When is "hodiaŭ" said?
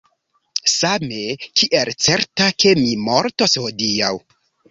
3.67-4.13